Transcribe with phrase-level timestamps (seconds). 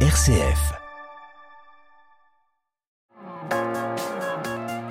[0.00, 0.74] RCF.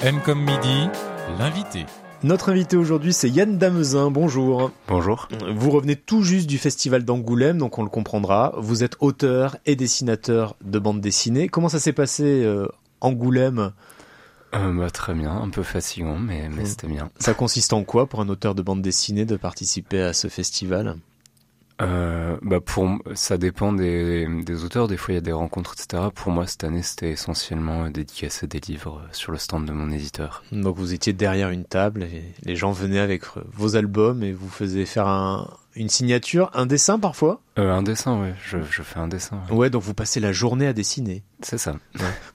[0.01, 0.89] M comme midi,
[1.37, 1.85] l'invité.
[2.23, 4.09] Notre invité aujourd'hui, c'est Yann Damezin.
[4.09, 4.71] Bonjour.
[4.87, 5.27] Bonjour.
[5.55, 8.53] Vous revenez tout juste du festival d'Angoulême, donc on le comprendra.
[8.57, 11.49] Vous êtes auteur et dessinateur de bande dessinée.
[11.49, 12.67] Comment ça s'est passé euh,
[12.99, 13.73] Angoulême?
[14.55, 16.65] Euh, bah, très bien, un peu fatigant, mais, mais Mm.
[16.65, 17.11] c'était bien.
[17.19, 20.95] Ça consiste en quoi pour un auteur de bande dessinée de participer à ce festival?
[21.81, 24.87] Euh, bah pour ça dépend des, des auteurs.
[24.87, 26.03] Des fois, il y a des rencontres, etc.
[26.15, 29.73] Pour moi, cette année, c'était essentiellement euh, dédicacé des livres euh, sur le stand de
[29.73, 30.43] mon éditeur.
[30.53, 34.31] Donc vous étiez derrière une table et les gens venaient avec euh, vos albums et
[34.31, 37.41] vous faisiez faire un- une signature, un dessin parfois?
[37.59, 38.33] Euh, un dessin, ouais.
[38.45, 39.41] Je, je fais un dessin.
[39.49, 39.55] ouais.
[39.57, 41.23] Ouais, donc vous passez la journée à dessiner.
[41.41, 41.75] C'est ça.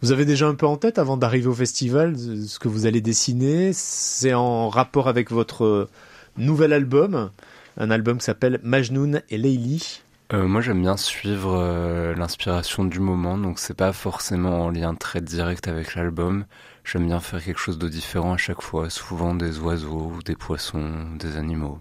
[0.02, 3.00] Vous avez déjà un peu en tête avant d'arriver au festival ce que vous allez
[3.00, 3.70] dessiner?
[3.72, 5.88] C'est en rapport avec votre
[6.36, 7.30] nouvel album,
[7.76, 10.02] un album qui s'appelle Majnoun et Leili.
[10.32, 14.94] Euh, moi, j'aime bien suivre euh, l'inspiration du moment, donc c'est pas forcément en lien
[14.94, 16.44] très direct avec l'album.
[16.84, 20.90] J'aime bien faire quelque chose de différent à chaque fois, souvent des oiseaux, des poissons,
[21.18, 21.80] des animaux.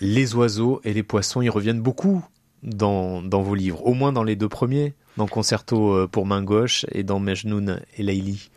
[0.00, 2.24] Les oiseaux et les poissons, ils reviennent beaucoup
[2.62, 6.42] dans, dans vos livres, au moins dans les deux premiers, dans Concerto euh, pour main
[6.42, 8.50] gauche et dans Majnoun et Leili.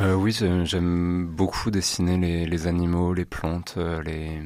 [0.00, 0.32] Euh, oui,
[0.64, 4.40] j'aime- beaucoup dessiner les, les animaux, les plantes, les,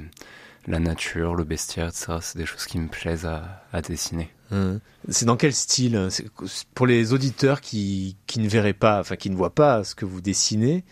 [0.69, 2.19] la nature, le bestiaire, etc.
[2.20, 4.30] C'est des choses qui me plaisent à, à dessiner.
[4.50, 4.78] Hein.
[5.08, 6.27] C'est dans quel style C'est-
[6.74, 10.05] Pour les auditeurs qui, qui ne verraient pas, enfin qui ne voient pas ce que
[10.05, 10.84] vous dessinez,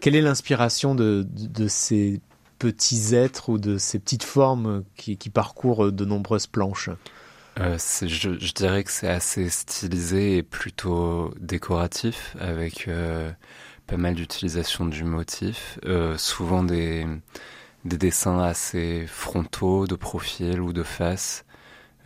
[0.00, 2.20] quelle est l'inspiration de, de, de ces
[2.58, 6.90] petits êtres ou de ces petites formes qui, qui parcourent de nombreuses planches?
[7.60, 13.30] Euh, je dirais que c'est assez stylisé et plutôt décoratif, avec euh,
[13.86, 17.06] pas mal d'utilisation du motif, euh, souvent des,
[17.84, 21.44] des dessins assez frontaux, de profil ou de face.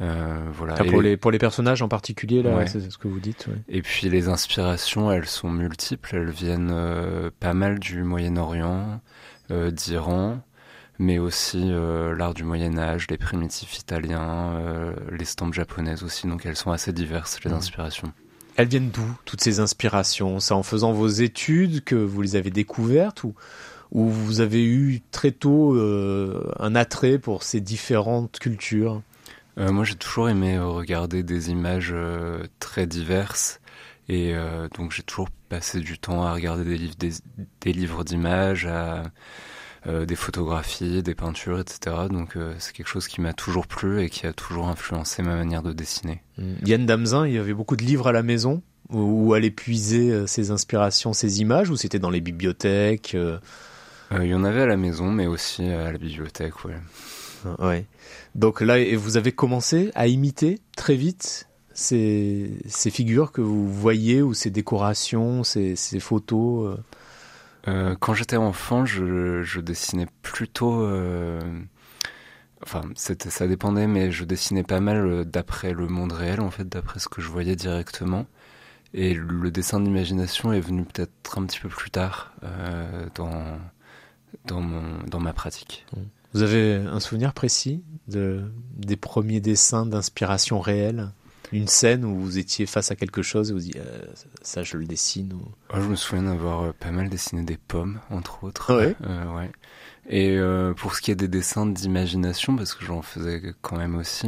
[0.01, 0.75] Euh, voilà.
[0.75, 2.67] Pour, les- les, pour les personnages en particulier, là, Ouais.
[2.67, 3.47] c'est ce que vous dites.
[3.49, 3.57] ouais.
[3.69, 6.15] Et puis les inspirations, elles sont multiples.
[6.17, 9.01] Elles viennent euh, pas mal du Moyen-Orient,
[9.51, 10.41] euh, d'Iran,
[11.01, 16.27] mais aussi l'art du Moyen Âge, les primitifs italiens, euh, l'estampe japonaise aussi.
[16.29, 17.57] Donc elles sont assez diverses les Mhm.
[17.57, 18.13] inspirations.
[18.57, 20.41] Elles viennent d'où, toutes ces inspirations?
[20.41, 23.35] C'est en faisant vos études que vous les avez découvertes ou,
[23.93, 29.03] ou vous avez eu très tôt euh, un attrait pour ces différentes cultures
[29.59, 33.61] Euh, moi, j'ai toujours aimé euh, regarder des images euh, très diverses.
[34.11, 34.33] Et
[34.75, 37.13] donc, j'ai toujours passé du temps à regarder des livres, des,
[37.61, 39.03] des livres d'images, à
[39.87, 41.95] des photographies, des peintures, etc.
[42.09, 45.63] Donc, c'est quelque chose qui m'a toujours plu et qui a toujours influencé ma manière
[45.63, 46.23] de dessiner.
[46.65, 50.27] Yann Damzin, il y avait beaucoup de livres à la maison où où aller puiser
[50.27, 53.15] ses inspirations, ses images, ou c'était dans les bibliothèques
[54.13, 56.77] il y en avait à la maison, mais aussi à la bibliothèque, ouais.
[57.59, 57.87] Ouais.
[58.35, 64.23] Donc là, vous avez commencé à imiter très vite ces, ces figures que vous voyez
[64.23, 66.77] ou ces décorations, ces, ces photos.
[66.77, 66.77] euh.
[67.69, 70.81] Euh, quand j'étais enfant, je, je dessinais plutôt.
[70.83, 71.41] euh,
[72.65, 76.69] Enfin, ça dépendait, mais je dessinais pas mal euh, d'après le monde réel, en fait,
[76.69, 78.27] d'après ce que je voyais directement.
[78.95, 83.59] Et le dessin d'imagination est venu peut-être un petit peu plus tard euh, dans,
[84.45, 85.87] dans, mon, dans ma pratique.
[86.35, 88.43] Vous avez un souvenir précis de,
[88.77, 91.11] des premiers dessins d'inspiration réelle?
[91.51, 94.05] Une scène où vous étiez face à quelque chose et vous dites euh,
[94.43, 95.39] ça je le dessine ou...
[95.73, 98.67] Moi, je me souviens d'avoir euh, pas mal dessiné des pommes, entre autres.
[98.71, 98.97] Ah ouais?
[99.07, 99.51] Euh, ouais.
[100.11, 100.39] Et
[100.77, 104.27] pour ce qui est des dessins d'imagination, parce que j'en faisais quand même aussi,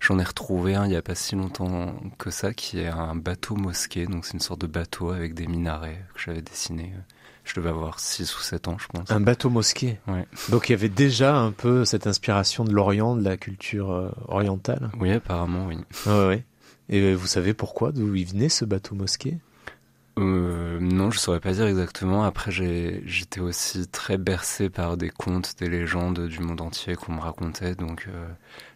[0.00, 3.14] j'en ai retrouvé un il n'y a pas si longtemps que ça, qui est un
[3.14, 4.06] bateau mosquée.
[4.06, 6.92] Donc c'est une sorte de bateau avec des minarets que j'avais dessiné.
[7.46, 9.10] Je devais avoir 6 ou 7 ans, je pense.
[9.10, 9.98] Un bateau mosquée.
[10.08, 10.26] Ouais.
[10.50, 14.10] Donc il y avait déjà un peu cette inspiration de l'Orient, de la culture euh,
[14.26, 14.90] orientale.
[15.00, 15.78] Oui, apparemment, oui.
[16.06, 16.44] Ouais.
[16.88, 19.38] Et vous savez pourquoi, d'où il venait ce bateau mosquée
[20.18, 22.24] Euh, non, je saurais pas dire exactement.
[22.24, 27.20] Après, j'étais aussi très bercé par des contes, des légendes du monde entier qu'on me
[27.20, 27.74] racontait.
[27.74, 28.26] Donc, euh,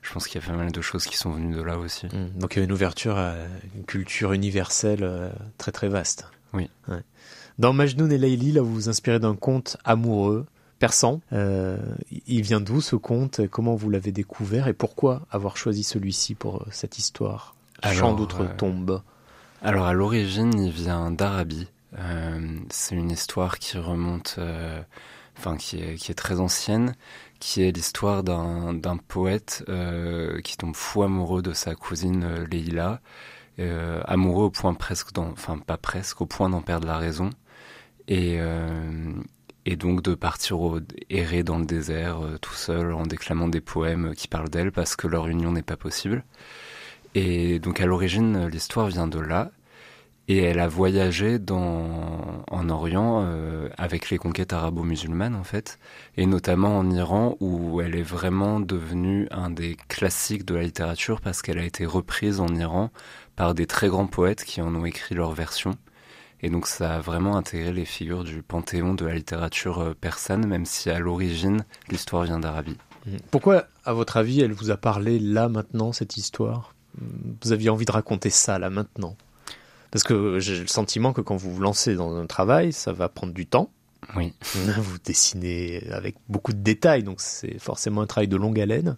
[0.02, 2.06] je pense qu'il y a pas mal de choses qui sont venues de là aussi.
[2.06, 2.38] Mm.
[2.38, 3.34] Donc il y avait une ouverture à
[3.74, 6.28] une culture universelle euh, très très vaste.
[6.52, 6.68] Oui.
[6.88, 7.02] Ouais.
[7.60, 10.46] Dans Majnoun et Layli, là vous vous inspirez d'un conte amoureux
[10.78, 11.20] persan.
[11.34, 11.76] Euh,
[12.26, 13.46] il vient d'où ce conte?
[13.48, 14.66] Comment vous l'avez découvert?
[14.66, 17.54] Et pourquoi avoir choisi celui-ci pour euh, cette histoire?
[17.84, 18.90] Chant d'outre-tombe.
[18.92, 21.68] euh, Alors, à l'origine, il vient d'Arabie.
[21.98, 24.38] Euh, c'est une histoire qui remonte,
[25.36, 26.94] enfin, qui est, qui est très ancienne,
[27.40, 29.66] qui est l'histoire d'un, poète
[30.42, 33.02] qui tombe fou amoureux de sa cousine Leïla,
[33.60, 37.28] euh, amoureux au point presque, enfin, pas presque, au point d'en perdre la raison.
[38.10, 39.12] Et, euh,
[39.64, 43.60] et donc de partir au, errer dans le désert euh, tout seul en déclamant des
[43.60, 46.24] poèmes qui parlent d'elle parce que leur union n'est pas possible.
[47.14, 49.52] Et donc à l'origine, l'histoire vient de là.
[50.28, 55.80] Et elle a voyagé dans, en Orient euh, avec les conquêtes arabo-musulmanes en fait,
[56.16, 61.20] et notamment en Iran où elle est vraiment devenue un des classiques de la littérature
[61.20, 62.90] parce qu'elle a été reprise en Iran
[63.34, 65.76] par des très grands poètes qui en ont écrit leur version.
[66.42, 70.46] Et donc ça a vraiment intégré les figures du panthéon de la littérature euh, persane,
[70.46, 72.76] même si à l'origine l'histoire vient d'Arabie.
[73.30, 76.74] Pourquoi, à votre avis, elle vous a parlé là maintenant cette histoire?
[77.42, 79.16] Vous aviez envie de raconter ça là maintenant?
[79.90, 83.08] Parce que j'ai le sentiment que quand vous vous lancez dans un travail, ça va
[83.08, 83.70] prendre du temps.
[84.16, 84.32] Oui.
[84.78, 88.96] Vous dessinez avec beaucoup de détails, donc c'est forcément un travail de longue haleine.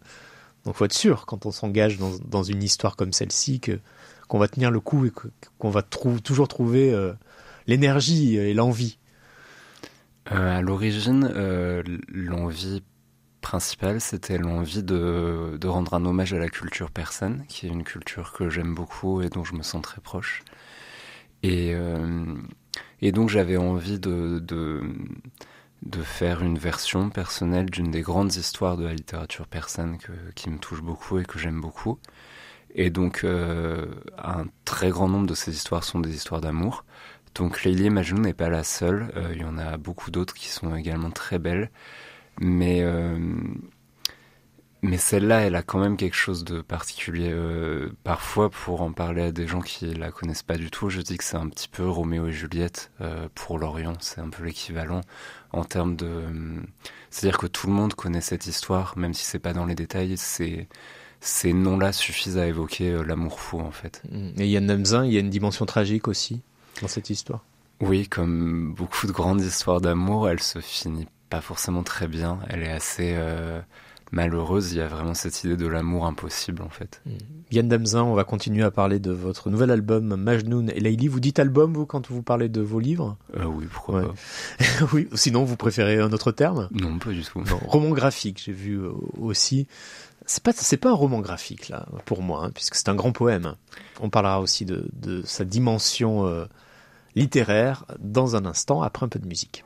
[0.65, 3.81] Donc faut être sûr, quand on s'engage dans, dans, une histoire comme celle-ci, que
[4.32, 5.12] qu'on va tenir le coup et
[5.58, 7.12] qu'on va toujours trouver euh,
[7.67, 8.96] l'énergie et l'envie.
[10.32, 12.82] Euh, à l'origine, euh, l'envie
[13.43, 18.32] principale, c'était l'envie de, rendre un hommage à la culture persane, qui est une culture
[18.32, 20.43] que j'aime beaucoup et dont je me sens très proche.
[21.43, 22.34] Et, euh,
[23.02, 24.81] donc j'avais envie de,
[26.05, 29.99] faire une version personnelle d'une des grandes histoires de la littérature persane
[30.34, 31.99] qui me touche beaucoup et que j'aime beaucoup.
[32.74, 33.86] Et donc euh,
[34.19, 36.84] un très grand nombre de ces histoires sont des histoires d'amour.
[37.34, 40.48] Donc Leili et n'est pas la seule, euh, il y en a beaucoup d'autres qui
[40.48, 41.70] sont également très belles.
[42.40, 43.19] Mais euh,
[44.84, 47.32] mais celle-là, elle a quand même quelque chose de particulier.
[48.02, 51.16] Parfois, pour en parler à des gens qui la connaissent pas du tout, je dis
[51.16, 52.90] que c'est un petit peu Roméo et Juliette
[53.36, 53.92] pour l'Orient.
[54.00, 55.02] C'est un peu l'équivalent
[55.52, 56.06] en termes de.
[56.06, 56.60] Euh,
[57.10, 60.16] c'est-à-dire que tout le monde connaît cette histoire, même si c'est pas dans les détails.
[60.16, 60.69] C'est
[61.24, 64.02] ces noms-là suffisent à évoquer euh, l'amour fou, en fait.
[64.38, 66.40] Et Yann Namzin, il y a une dimension tragique aussi
[66.82, 67.44] dans cette histoire.
[67.80, 72.40] Oui, comme beaucoup de grandes histoires d'amour, elle se finit pas forcément très bien.
[72.48, 73.60] Elle est assez euh,
[74.12, 77.00] malheureuse, il y a vraiment cette idée de l'amour impossible en fait.
[77.06, 77.11] Mm.
[77.50, 81.09] Yann Damzin, on va continuer à parler de votre nouvel album Majnoun et Layli.
[81.09, 83.17] Vous dites album, vous, quand vous parlez de vos livres?
[83.37, 84.14] Euh, Oui, pourquoi pas.
[84.93, 86.69] oui, sinon vous préférez un autre terme?
[86.73, 87.41] Non, pas du tout.
[87.41, 89.67] Non, roman graphique, j'ai vu euh, aussi.
[90.25, 93.11] C'est pas, c'est pas un roman graphique, là, pour moi, hein, puisque c'est un grand
[93.12, 93.56] poème.
[94.00, 96.44] On parlera aussi de, de sa dimension euh,
[97.17, 99.65] littéraire dans un instant, après un peu de musique.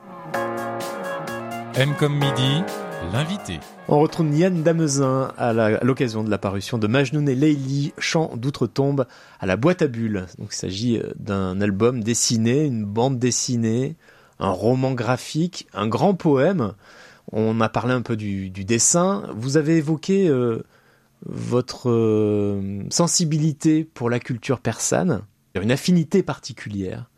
[1.75, 2.63] M comme midi,
[3.11, 3.59] l'invité.
[3.87, 5.53] On retrouve Yann Damezin à
[5.83, 9.05] l'occasion de la parution de Majnoun et Leili, chant d'outre-tombe
[9.39, 10.25] à la boîte à bulles.
[10.37, 13.95] Donc il s'agit euh, d'un album dessiné, une bande dessinée,
[14.39, 16.73] un roman graphique, un grand poème.
[17.31, 19.23] On a parlé un peu du, du dessin.
[19.35, 20.63] Vous avez évoqué euh,
[21.25, 25.21] votre euh, sensibilité pour la culture persane,
[25.55, 27.09] une affinité particulière.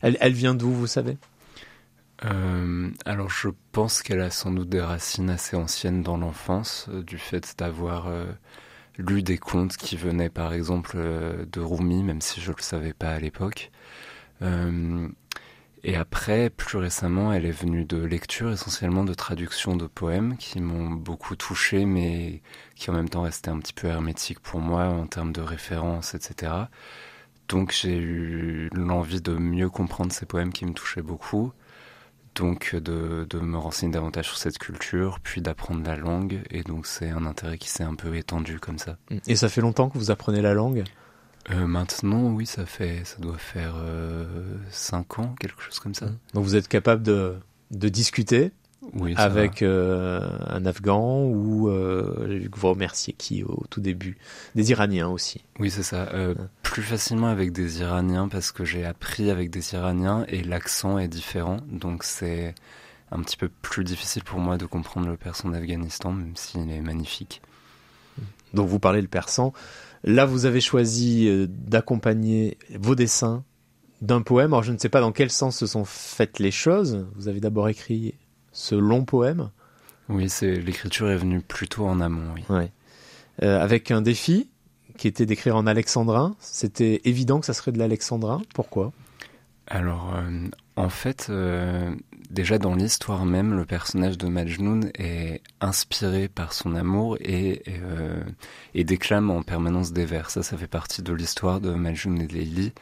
[0.00, 1.16] Elle, elle vient d'où, vous savez?
[2.24, 7.02] Euh, alors je pense qu'elle a sans doute des racines assez anciennes dans l'enfance, euh,
[7.02, 8.26] du fait d'avoir euh,
[8.98, 12.92] lu des contes qui venaient par exemple de Rumi, même si je ne le savais
[12.92, 13.70] pas à l'époque.
[15.84, 20.60] Et après, plus récemment, elle est venue de lectures, essentiellement de traductions de poèmes qui
[20.60, 22.42] m'ont beaucoup touché, mais
[22.74, 26.14] qui en même temps restaient un petit peu hermétiques pour moi en termes de références,
[26.14, 26.52] etc.
[27.48, 31.52] Donc j'ai eu l'envie de mieux comprendre ces poèmes qui me touchaient beaucoup
[32.38, 36.40] donc de, de, me renseigner davantage sur cette culture, puis d'apprendre la langue.
[36.50, 38.96] Et donc c'est un intérêt qui s'est un peu étendu comme ça.
[39.26, 40.84] Et ça fait longtemps que vous apprenez la langue?
[41.50, 43.74] Euh, Maintenant, oui, ça fait, ça doit faire
[44.70, 46.06] 5 euh, ans, quelque chose comme ça.
[46.34, 47.36] Donc vous êtes capable de,
[47.70, 48.52] de discuter
[48.94, 54.16] oui, avec euh, un Afghan ou euh, vous remerciez qui au tout début
[54.54, 55.44] Des Iraniens aussi.
[55.58, 56.08] Oui, c'est ça.
[56.14, 56.44] Euh, ouais.
[56.62, 61.08] Plus facilement avec des Iraniens parce que j'ai appris avec des Iraniens et l'accent est
[61.08, 61.58] différent.
[61.70, 62.54] Donc c'est
[63.10, 66.80] un petit peu plus difficile pour moi de comprendre le persan d'Afghanistan, même s'il est
[66.80, 67.42] magnifique.
[68.54, 69.52] Donc vous parlez le persan.
[70.04, 73.42] Là, vous avez choisi euh, d'accompagner vos dessins
[74.00, 74.52] d'un poème.
[74.52, 77.06] Alors je ne sais pas dans quel sens se sont faites les choses.
[77.16, 78.14] Vous avez d'abord écrit
[78.52, 79.50] ce long poème.
[80.08, 82.32] Oui, c'est l'écriture est venue plutôt en amont.
[82.34, 82.44] Oui.
[82.48, 82.72] Ouais.
[83.42, 84.48] Euh, avec un défi
[84.96, 86.34] qui était d'écrire en alexandrin.
[86.40, 88.42] C'était évident que ça serait de l'alexandrin.
[88.54, 88.92] Pourquoi?
[89.68, 91.94] Alors, euh, en fait, euh,
[92.30, 97.62] déjà dans l'histoire même, le personnage de Majnun est inspiré par son amour et,
[98.74, 100.30] déclame en permanence des vers.
[100.30, 102.72] Ça, ça fait partie de l'histoire de Majnun et de Leili.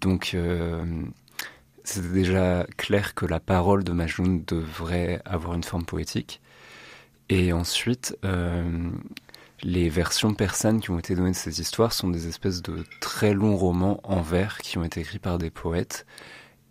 [0.00, 0.36] Donc,
[1.84, 6.40] c'était déjà clair que la parole de Majnun devrait avoir une forme poétique.
[7.28, 8.90] Et ensuite, euh,
[9.62, 13.32] les versions persanes qui ont été données de ces histoires sont des espèces de très
[13.34, 16.06] longs romans en vers qui ont été écrits par des poètes.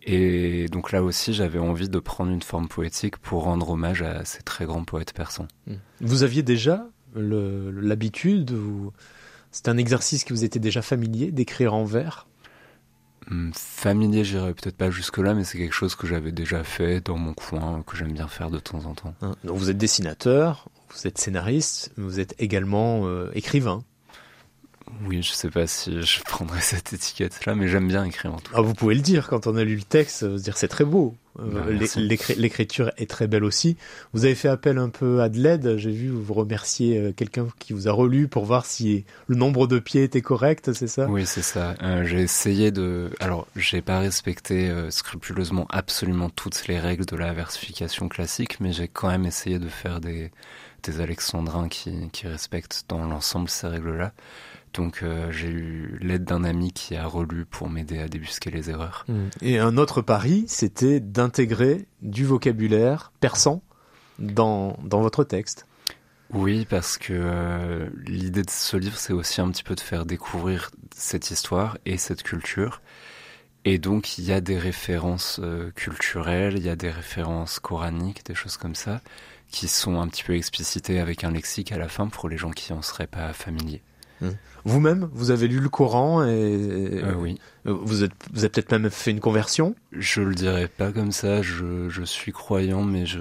[0.04, 4.26] Et donc là aussi, j'avais envie de prendre une forme poétique pour rendre hommage à
[4.26, 5.48] ces très grands poètes persans.
[6.00, 8.56] Vous aviez déjà l'habitude
[9.52, 12.28] C'est un exercice qui vous était déjà familier, d'écrire en vers?
[13.54, 17.34] Familier, j'irais peut-être pas jusque-là, mais c'est quelque chose que j'avais déjà fait dans mon
[17.34, 19.14] coin, que j'aime bien faire de temps en temps.
[19.22, 23.84] Hein, Donc vous êtes dessinateur, vous êtes scénariste, mais vous êtes également euh, écrivain.
[25.06, 28.52] Oui, je sais pas si je prendrais cette étiquette-là, mais j'aime bien écrire en tout
[28.52, 28.58] cas.
[28.60, 30.86] Ah, vous pouvez le dire quand on a lu le texte, vous dire c'est très
[30.86, 31.16] beau.
[31.42, 33.78] Euh, Bah, L'écriture est très belle aussi.
[34.14, 35.78] Vous avez fait appel un peu à de l'aide.
[35.78, 39.68] J'ai vu vous remercier euh, quelqu'un qui vous a relu pour voir si le nombre
[39.68, 41.08] de pieds était correct, c'est ça?
[41.08, 41.76] Oui, c'est ça.
[41.82, 43.10] Euh, j'ai essayé de.
[43.20, 48.72] Alors, j'ai pas respecté euh, scrupuleusement absolument toutes les règles de la versification classique, mais
[48.74, 50.32] j'ai quand même essayé de faire des,
[50.84, 54.14] des alexandrins qui, qui respectent dans l'ensemble ces règles-là.
[54.74, 58.70] Donc, euh, j'ai eu l'aide d'un ami qui a relu pour m'aider à débusquer les
[58.70, 59.06] erreurs.
[59.08, 59.28] Mm.
[59.42, 63.62] Et un autre pari, c'était d'intégrer du vocabulaire persan
[64.20, 65.66] dans, dans votre texte.
[66.34, 70.06] Oui, parce que euh, l'idée de ce livre, c'est aussi un petit peu de faire
[70.06, 72.82] découvrir cette histoire et cette culture.
[73.66, 78.26] Et donc, il y a des références euh, culturelles, il y a des références coraniques,
[78.26, 79.02] des choses comme ça,
[79.50, 82.52] qui sont un petit peu explicitées avec un lexique à la fin pour les gens
[82.52, 83.82] qui en seraient pas familiers.
[84.64, 88.90] Vous-même, vous avez lu le Coran et Euh, oui, vous êtes, vous avez peut-être même
[88.90, 89.76] fait une conversion?
[89.92, 93.20] je le dirais pas comme ça, je, je suis croyant, mais je,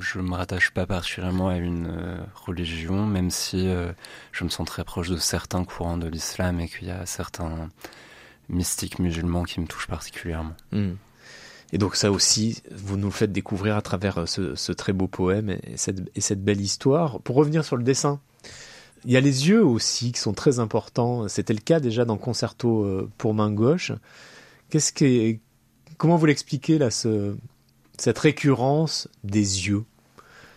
[0.00, 3.92] je me rattache pas particulièrement à une euh, religion, même si euh,
[4.32, 7.68] je me sens très proche de certains courants de l'islam et qu'il y a certains
[8.48, 10.54] mystiques musulmans qui me touchent particulièrement.
[10.72, 10.92] Mm.
[11.72, 14.92] Et donc ça aussi, vous nous le faites découvrir à travers euh, ce, ce très
[14.92, 17.20] beau poème et cette, et cette belle histoire.
[17.22, 18.20] Pour revenir sur le dessin,
[19.04, 21.28] il y a les yeux aussi qui sont très importants.
[21.28, 23.92] C'était le cas déjà dans Concerto euh, pour main gauche.
[25.98, 27.36] Comment vous l'expliquez là, ce,
[27.98, 29.84] cette récurrence des yeux?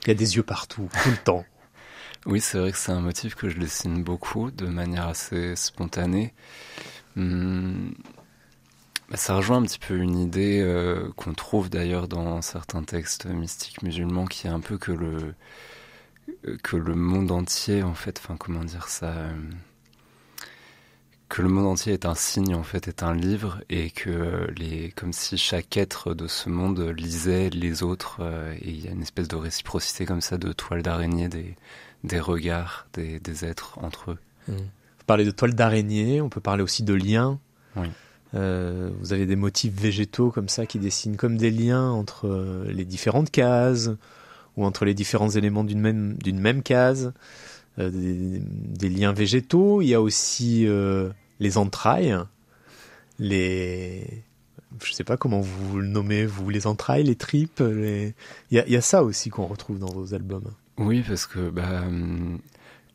[0.03, 1.45] Il y a des yeux partout, tout le temps.
[2.25, 6.33] Oui, c'est vrai que c'est un motif que je dessine beaucoup de manière assez spontanée.
[7.15, 7.93] Hum,
[9.09, 13.25] bah, ça rejoint un petit peu une idée euh, qu'on trouve d'ailleurs dans certains textes
[13.25, 15.33] mystiques musulmans, qui est un peu que le
[16.63, 19.31] que le monde entier, en fait, enfin comment dire ça, euh,
[21.27, 24.47] que le monde entier est un signe, en fait, est un livre, et que euh,
[24.57, 28.87] les, comme si chaque être de ce monde lisait les autres, euh, et il y
[28.87, 31.55] a une espèce de réciprocité comme ça, de toile d'araignée, des
[32.03, 34.17] des regards des, des êtres entre eux.
[34.47, 37.39] Vous parlez de toile d'araignée, on peut parler aussi de liens.
[37.75, 37.87] Oui.
[38.35, 42.71] Euh, vous avez des motifs végétaux comme ça qui dessinent comme des liens entre euh,
[42.71, 43.89] les différentes cases
[44.59, 47.13] ou entre les différents éléments d'une même, d'une même case.
[47.79, 49.81] Euh, des, liens végétaux.
[49.81, 52.17] Il y a aussi euh, les entrailles,
[53.19, 54.23] les.
[54.83, 57.61] Je sais pas comment vous le nommez, vous, les entrailles, les tripes.
[57.61, 58.13] Il,
[58.51, 60.51] y a, ça aussi qu'on retrouve dans vos albums.
[60.77, 62.39] Oui, parce que bah, hum,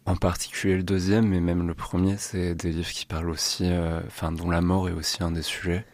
[0.07, 4.01] en particulier le deuxième, mais même le premier, c'est des livres qui parlent aussi, euh,
[4.07, 5.85] enfin dont la mort est aussi un des sujets.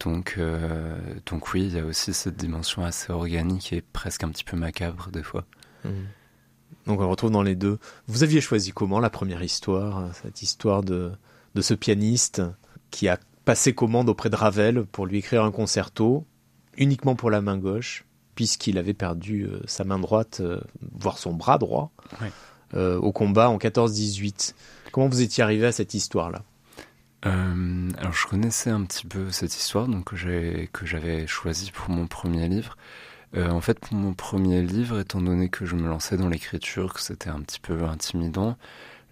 [0.00, 4.28] Donc, euh, donc oui, il y a aussi cette dimension assez organique et presque un
[4.28, 5.44] petit peu macabre des fois.
[6.86, 7.78] Donc on le retrouve dans les deux.
[8.06, 11.12] Vous aviez choisi comment la première histoire, cette histoire de,
[11.54, 12.42] de ce pianiste
[12.90, 16.26] qui a passé commande auprès de Ravel pour lui écrire un concerto
[16.76, 20.60] uniquement pour la main gauche, puisqu'il avait perdu euh, sa main droite, euh,
[20.92, 21.92] voire son bras droit,
[22.74, 24.54] au combat en 14-18.
[24.92, 26.42] Comment vous étiez arrivé à cette histoire-là?
[27.26, 32.06] Euh, alors je connaissais un petit peu cette histoire donc que j'avais choisi pour mon
[32.06, 32.76] premier livre.
[33.36, 36.94] Euh, en fait, pour mon premier livre, étant donné que je me lançais dans l'écriture,
[36.94, 38.56] que c'était un petit peu intimidant,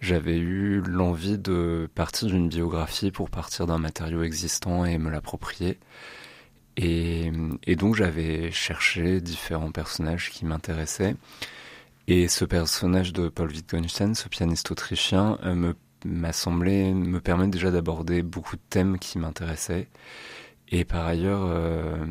[0.01, 5.79] j'avais eu l'envie de partir d'une biographie pour partir d'un matériau existant et me l'approprier.
[6.77, 7.31] Et,
[7.63, 11.15] et donc j'avais cherché différents personnages qui m'intéressaient.
[12.07, 17.51] Et ce personnage de Paul Wittgenstein, ce pianiste autrichien, euh, me m'a semblé me permettre
[17.51, 19.89] déjà d'aborder beaucoup de thèmes qui m'intéressaient.
[20.69, 22.05] Et par ailleurs, euh,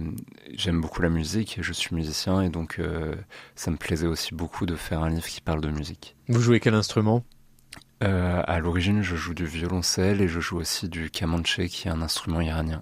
[0.54, 3.14] j'aime beaucoup la musique, je suis musicien et donc euh,
[3.56, 6.16] ça me plaisait aussi beaucoup de faire un livre qui parle de musique.
[6.28, 7.24] Vous jouez quel instrument?
[8.02, 11.90] Euh, à l'origine, je joue du violoncelle et je joue aussi du kamanché qui est
[11.90, 12.80] un instrument iranien.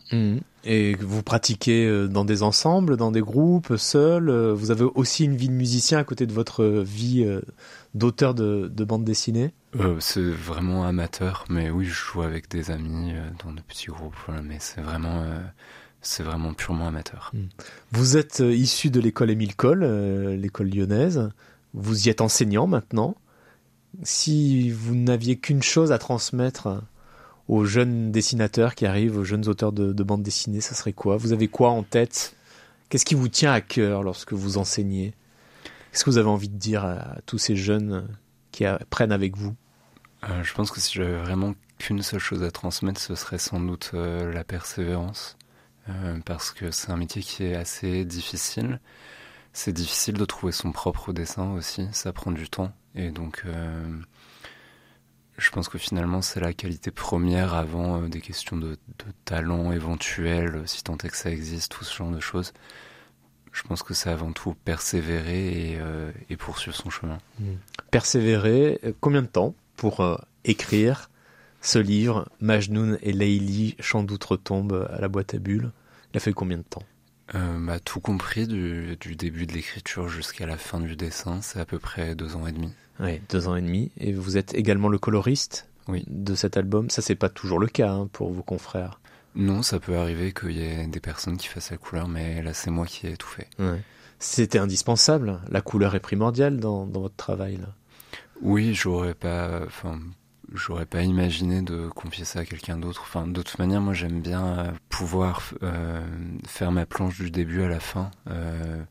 [0.65, 5.49] Et vous pratiquez dans des ensembles, dans des groupes, seul Vous avez aussi une vie
[5.49, 7.27] de musicien à côté de votre vie
[7.95, 9.53] d'auteur de, de bande dessinée?
[9.77, 13.87] Euh, c'est vraiment amateur, mais oui, je joue avec des amis euh, dans de petits
[13.87, 15.41] groupes, mais c'est vraiment, euh,
[16.23, 17.33] vraiment purement amateur.
[17.91, 19.85] Vous êtes issu de l'école Émile Coll,
[20.35, 21.31] l'école lyonnaise.
[21.73, 23.17] Vous y êtes enseignant maintenant.
[24.03, 26.83] Si vous n'aviez qu'une chose à transmettre
[27.49, 31.17] aux jeunes dessinateurs qui arrivent, aux jeunes auteurs de, de bande dessinée, ça serait quoi?
[31.17, 32.37] Vous avez quoi en tête?
[32.89, 35.15] Qu'est-ce qui vous tient à cœur lorsque vous enseignez?
[35.91, 38.07] Qu'est-ce que vous avez envie de dire à tous ces jeunes
[38.51, 39.55] qui apprennent avec vous?
[40.29, 43.61] Euh, je pense que si j'avais vraiment qu'une seule chose à transmettre, ce serait sans
[43.61, 45.37] doute euh, la persévérance.
[45.89, 48.81] Euh, parce que c'est un métier qui est assez difficile.
[49.53, 52.73] C'est difficile de trouver son propre dessin aussi, ça prend du temps.
[52.95, 53.45] Et donc,
[55.37, 58.79] je pense que finalement, c'est la qualité première avant des questions de,
[59.27, 62.55] talent éventuel, si tant est que ça existe, tout ce genre de choses.
[63.53, 65.79] Je pense que c'est avant tout persévérer
[66.31, 67.19] et, poursuivre son chemin.
[67.91, 69.55] Persévérer, combien de temps?
[69.83, 71.11] Pour euh, écrire
[71.61, 75.73] ce livre, Majnoun et Leili, Chant d'outre-tombe à la boîte à bulles.
[76.15, 76.85] Il a fait combien de temps?
[77.35, 81.65] Euh, bah, Tout compris, du, début de l'écriture jusqu'à la fin du dessin, c'est à
[81.65, 82.73] peu près deux ans et demi.
[83.01, 83.91] Oui, deux ans et demi.
[83.97, 86.05] Et vous êtes également le coloriste oui.
[86.07, 86.89] de cet album?
[86.89, 89.01] Ça, c'est pas toujours le cas hein, pour vos confrères.
[89.35, 92.55] Non, ça peut arriver qu'il y ait des personnes qui fassent la couleur, mais là,
[92.55, 93.49] c'est moi qui ai tout fait.
[94.21, 95.41] C'était indispensable.
[95.51, 97.57] La couleur est primordiale dans, dans votre travail.
[97.57, 97.75] Là.
[98.41, 100.01] Oui, j'aurais pas, enfin,
[100.55, 103.03] j'aurais pas imaginé de confier ça à quelqu'un d'autre.
[103.05, 106.03] Enfin, de toute manière, moi, j'aime bien euh, pouvoir euh,
[106.47, 108.83] faire ma planche du début à la fin, euh,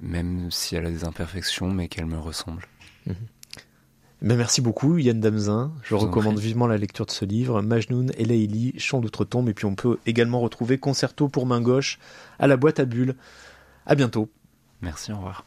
[0.00, 2.62] même si elle a des imperfections, mais qu'elle me ressemble.
[4.22, 5.72] Ben, merci beaucoup Yann Damzin.
[5.82, 9.48] Je, recommande vivement la lecture de ce livre, Majnoun et Leili, Chant d'outre-tombe.
[9.50, 11.98] Et puis on peut également retrouver Concerto pour main gauche
[12.38, 13.14] à la boîte à bulles.
[13.84, 14.30] À bientôt.
[14.80, 15.44] Merci, au revoir.